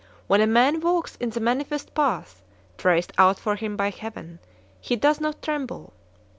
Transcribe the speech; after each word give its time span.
When 0.25 0.41
a 0.41 0.47
man 0.47 0.79
walks 0.79 1.15
in 1.19 1.29
the 1.29 1.39
manifest 1.39 1.93
path 1.93 2.41
traced 2.75 3.13
out 3.19 3.37
for 3.37 3.55
him 3.55 3.77
by 3.77 3.91
Heaven, 3.91 4.39
he 4.79 4.95
does 4.95 5.21
not 5.21 5.43
tremble. 5.43 5.93